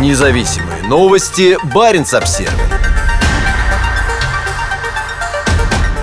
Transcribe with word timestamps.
Независимые 0.00 0.82
новости. 0.82 1.56
Барин 1.72 2.02
обсерва 2.02 2.52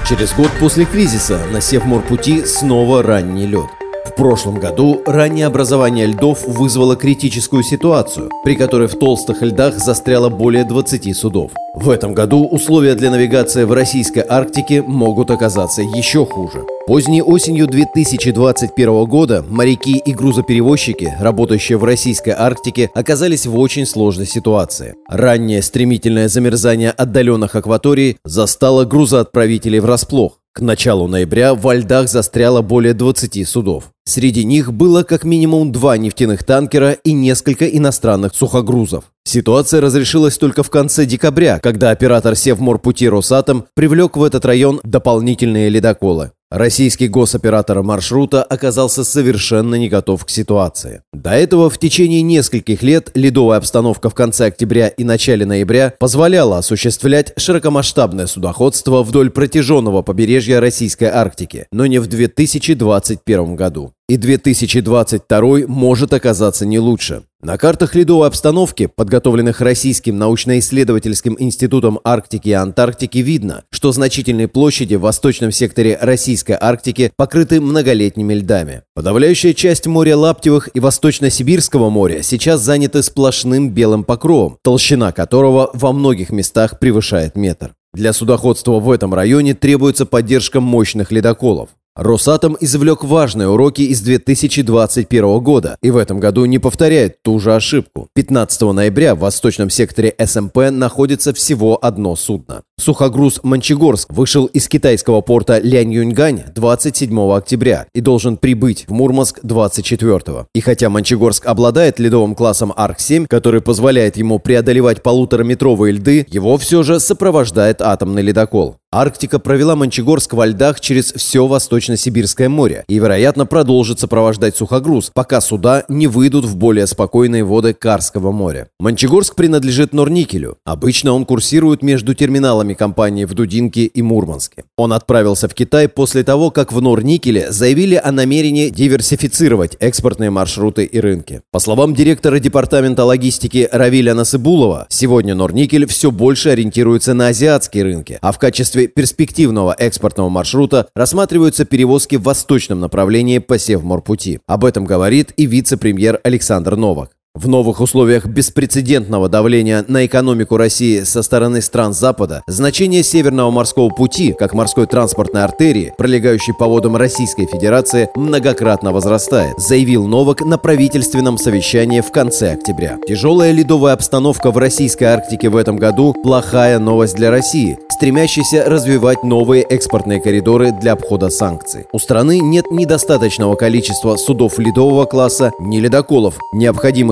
Через 0.08 0.34
год 0.34 0.50
после 0.60 0.86
кризиса 0.86 1.46
на 1.52 1.60
Севморпути 1.60 2.46
снова 2.46 3.04
ранний 3.04 3.48
лед. 3.48 3.81
В 4.12 4.16
прошлом 4.16 4.60
году 4.60 5.02
раннее 5.06 5.46
образование 5.46 6.06
льдов 6.06 6.46
вызвало 6.46 6.98
критическую 6.98 7.64
ситуацию, 7.64 8.30
при 8.44 8.56
которой 8.56 8.90
в 8.90 9.00
толстых 9.00 9.42
льдах 9.42 9.78
застряло 9.78 10.28
более 10.28 10.66
20 10.66 11.16
судов. 11.16 11.52
В 11.74 11.90
этом 11.90 12.14
году 12.14 12.46
условия 12.46 12.96
для 12.96 13.10
навигации 13.10 13.64
в 13.64 13.72
российской 13.72 14.26
Арктике 14.28 14.82
могут 14.82 15.32
оказаться 15.32 15.82
еще 15.82 16.26
хуже. 16.26 16.66
Поздней 16.88 17.22
осенью 17.22 17.68
2021 17.68 19.06
года 19.06 19.46
моряки 19.48 19.98
и 19.98 20.14
грузоперевозчики, 20.14 21.16
работающие 21.22 21.78
в 21.78 21.86
российской 21.86 22.32
Арктике, 22.32 22.90
оказались 22.94 23.46
в 23.46 23.58
очень 23.58 23.86
сложной 23.86 24.28
ситуации. 24.28 24.96
Раннее 25.08 25.62
стремительное 25.62 26.28
замерзание 26.28 26.92
отдаленных 26.92 27.56
акваторий 27.56 28.18
застало 28.26 28.84
грузоотправителей 28.84 29.80
врасплох. 29.80 30.41
К 30.54 30.60
началу 30.60 31.08
ноября 31.08 31.56
во 31.56 31.76
льдах 31.76 32.10
застряло 32.10 32.62
более 32.62 32.94
20 32.94 33.48
судов. 33.48 33.86
Среди 34.04 34.44
них 34.44 34.74
было 34.74 35.04
как 35.04 35.24
минимум 35.24 35.72
два 35.72 35.96
нефтяных 35.96 36.44
танкера 36.44 36.92
и 36.92 37.14
несколько 37.14 37.66
иностранных 37.66 38.36
сухогрузов. 38.36 39.06
Ситуация 39.24 39.80
разрешилась 39.80 40.38
только 40.38 40.64
в 40.64 40.70
конце 40.70 41.06
декабря, 41.06 41.60
когда 41.60 41.92
оператор 41.92 42.36
Севморпути 42.36 43.06
Росатом 43.06 43.66
привлек 43.76 44.18
в 44.18 44.24
этот 44.24 44.44
район 44.44 44.82
дополнительные 44.84 45.70
ледоколы. 45.70 46.32
Российский 46.52 47.08
госоператор 47.08 47.82
маршрута 47.82 48.44
оказался 48.44 49.06
совершенно 49.06 49.76
не 49.76 49.88
готов 49.88 50.26
к 50.26 50.30
ситуации. 50.30 51.02
До 51.14 51.30
этого 51.30 51.70
в 51.70 51.78
течение 51.78 52.22
нескольких 52.24 52.84
лет 52.84 53.10
ледовая 53.14 53.58
обстановка 53.58 54.10
в 54.10 54.16
конце 54.16 54.48
октября 54.48 54.90
и 54.90 55.06
начале 55.06 55.46
ноября 55.46 55.94
позволяла 55.98 56.58
осуществлять 56.58 57.32
широкомасштабное 57.38 58.28
судоходство 58.28 59.02
вдоль 59.02 59.30
протяженного 59.30 60.02
побережья 60.02 60.60
Российской 60.60 61.06
Арктики, 61.06 61.68
но 61.72 61.86
не 61.86 62.00
в 62.00 62.08
2021 62.08 63.56
году. 63.56 63.94
И 64.10 64.18
2022 64.18 65.68
может 65.68 66.12
оказаться 66.12 66.66
не 66.66 66.80
лучше. 66.80 67.24
На 67.44 67.58
картах 67.58 67.96
ледовой 67.96 68.28
обстановки, 68.28 68.86
подготовленных 68.86 69.62
Российским 69.62 70.16
научно-исследовательским 70.20 71.36
институтом 71.40 72.00
Арктики 72.04 72.50
и 72.50 72.54
Антарктики, 72.54 73.18
видно, 73.18 73.64
что 73.72 73.92
значительные 73.92 74.48
площади 74.48 74.94
в 74.94 75.02
восточном 75.02 75.52
секторе 75.52 75.98
Российской 76.00 76.56
Арктики 76.60 77.12
покрыты 77.16 77.60
многолетними 77.60 78.36
льдами. 78.36 78.84
Подавляющая 78.94 79.56
часть 79.56 79.88
моря 79.88 80.18
Лаптевых 80.18 80.70
и 80.76 80.80
Восточно-Сибирского 80.80 81.90
моря 81.90 82.22
сейчас 82.22 82.62
заняты 82.62 83.02
сплошным 83.02 83.72
белым 83.72 84.04
покровом, 84.04 84.60
толщина 84.64 85.12
которого 85.12 85.72
во 85.74 85.94
многих 85.94 86.30
местах 86.30 86.78
превышает 86.78 87.36
метр. 87.36 87.74
Для 87.92 88.14
судоходства 88.14 88.80
в 88.80 88.92
этом 88.92 89.16
районе 89.16 89.56
требуется 89.56 90.06
поддержка 90.06 90.62
мощных 90.62 91.12
ледоколов. 91.12 91.70
Росатом 92.02 92.58
извлек 92.60 93.04
важные 93.04 93.48
уроки 93.48 93.84
из 93.84 94.02
2021 94.02 95.40
года 95.40 95.78
и 95.84 95.92
в 95.92 95.98
этом 95.98 96.20
году 96.20 96.46
не 96.46 96.58
повторяет 96.58 97.22
ту 97.22 97.38
же 97.38 97.54
ошибку. 97.54 98.10
15 98.16 98.62
ноября 98.74 99.14
в 99.14 99.20
восточном 99.20 99.70
секторе 99.70 100.16
СМП 100.18 100.72
находится 100.72 101.32
всего 101.32 101.78
одно 101.80 102.16
судно. 102.16 102.64
Сухогруз 102.82 103.42
«Мончегорск» 103.44 104.12
вышел 104.12 104.48
из 104.48 104.68
китайского 104.68 105.22
порта 105.22 105.60
Лянь-Юньгань 105.60 106.46
27 106.56 107.32
октября 107.32 107.86
и 107.94 108.02
должен 108.02 108.38
прибыть 108.38 108.86
в 108.88 108.92
Мурманск 108.92 109.40
24. 109.44 110.48
И 110.56 110.62
хотя 110.62 110.90
Мончегорск 110.90 111.46
обладает 111.46 112.00
ледовым 112.00 112.34
классом 112.34 112.74
Арк-7, 112.76 113.28
который 113.28 113.62
позволяет 113.62 114.18
ему 114.18 114.40
преодолевать 114.40 115.04
полутораметровые 115.04 115.94
льды, 115.94 116.26
его 116.28 116.58
все 116.58 116.82
же 116.82 117.00
сопровождает 117.00 117.84
атомный 117.84 118.24
ледокол. 118.24 118.78
Арктика 118.94 119.40
провела 119.40 119.78
Мончегорск 119.78 120.34
во 120.34 120.46
льдах 120.46 120.82
через 120.82 121.14
все 121.14 121.48
Восточно-Сибирское 121.48 122.50
море 122.50 122.84
и, 122.90 123.00
вероятно, 123.00 123.46
продолжит 123.46 124.02
сопровождать 124.02 124.58
сухогруз, 124.58 125.12
пока 125.14 125.40
суда 125.40 125.86
не 125.88 126.08
выйдут 126.08 126.44
в 126.44 126.58
более 126.58 126.88
спокойные 126.88 127.46
воды 127.46 127.74
Карского 127.74 128.34
моря. 128.34 128.68
Мончегорск 128.82 129.36
принадлежит 129.36 129.94
Норникелю. 129.94 130.58
Обычно 130.66 131.14
он 131.14 131.24
курсирует 131.24 131.84
между 131.84 132.14
терминалами 132.14 132.71
компании 132.76 133.26
в 133.26 133.34
Дудинке 133.34 133.86
и 133.86 134.02
Мурманске. 134.02 134.64
Он 134.78 134.94
отправился 134.94 135.48
в 135.48 135.54
Китай 135.54 135.88
после 135.88 136.24
того, 136.24 136.52
как 136.52 136.72
в 136.74 136.82
Норникеле 136.82 137.52
заявили 137.52 137.96
о 137.96 138.12
намерении 138.12 138.70
диверсифицировать 138.70 139.78
экспортные 139.80 140.30
маршруты 140.30 140.86
и 140.86 141.00
рынки. 141.00 141.42
По 141.52 141.60
словам 141.60 141.94
директора 141.94 142.40
департамента 142.40 143.06
логистики 143.06 143.70
Равиля 143.72 144.14
Насыбулова, 144.14 144.88
сегодня 144.90 145.36
Норникель 145.36 145.86
все 145.88 146.12
больше 146.12 146.50
ориентируется 146.50 147.14
на 147.14 147.28
азиатские 147.28 147.84
рынки, 147.84 148.18
а 148.22 148.32
в 148.32 148.40
качестве 148.40 148.88
перспективного 148.88 149.76
экспортного 149.78 150.30
маршрута 150.30 150.88
рассматриваются 150.96 151.66
перевозки 151.66 152.16
в 152.16 152.24
восточном 152.24 152.80
направлении 152.80 153.40
по 153.40 153.58
Севморпути. 153.58 154.40
Об 154.48 154.66
этом 154.66 154.86
говорит 154.86 155.34
и 155.38 155.46
вице-премьер 155.46 156.20
Александр 156.24 156.76
Новак. 156.76 157.12
В 157.34 157.48
новых 157.48 157.80
условиях 157.80 158.26
беспрецедентного 158.26 159.30
давления 159.30 159.86
на 159.88 160.06
экономику 160.06 160.58
России 160.58 161.04
со 161.04 161.24
стороны 161.24 161.62
стран 161.62 161.94
Запада 161.94 162.44
значение 162.46 163.04
Северного 163.04 163.50
морского 163.52 163.88
пути, 163.88 164.36
как 164.38 164.54
морской 164.54 164.86
транспортной 164.86 165.46
артерии, 165.46 165.94
пролегающей 165.98 166.54
по 166.54 166.68
водам 166.68 166.98
Российской 166.98 167.46
Федерации, 167.46 168.10
многократно 168.16 168.92
возрастает, 168.92 169.58
заявил 169.60 170.08
Новак 170.08 170.42
на 170.42 170.58
правительственном 170.58 171.38
совещании 171.38 172.02
в 172.02 172.12
конце 172.12 172.52
октября. 172.52 172.98
Тяжелая 173.08 173.54
ледовая 173.54 173.94
обстановка 173.94 174.52
в 174.52 174.58
российской 174.58 175.06
Арктике 175.06 175.48
в 175.48 175.56
этом 175.56 175.78
году– 175.78 176.14
плохая 176.24 176.80
новость 176.80 177.16
для 177.16 177.32
России, 177.32 177.80
стремящейся 177.90 178.66
развивать 178.66 179.24
новые 179.24 179.64
экспортные 179.64 180.20
коридоры 180.20 180.74
для 180.74 180.92
обхода 180.94 181.30
санкций. 181.30 181.86
У 181.94 182.00
страны 182.00 182.40
нет 182.40 182.66
недостаточного 182.72 183.56
количества 183.56 184.18
судов 184.18 184.60
ледового 184.60 185.06
класса, 185.06 185.54
ни 185.62 185.78
ледоколов, 185.78 186.38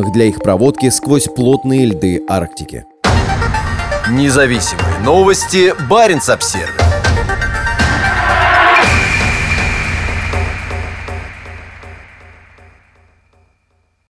необходимых 0.09 0.12
для 0.12 0.25
их 0.25 0.40
проводки 0.40 0.90
сквозь 0.90 1.25
плотные 1.25 1.86
льды 1.86 2.24
Арктики. 2.28 2.86
Независимые 4.09 5.00
новости. 5.03 5.74
Барин 5.90 6.20
обсервис 6.28 6.88